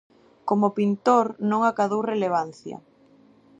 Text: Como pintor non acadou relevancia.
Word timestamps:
Como 0.49 0.67
pintor 0.79 1.25
non 1.49 1.61
acadou 1.63 2.01
relevancia. 2.13 2.77